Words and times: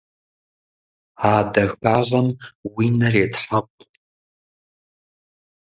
А 1.31 1.33
дахагъэм 1.53 2.27
уи 2.73 2.85
нэр 2.97 3.13
етхьэкъу. 3.23 3.83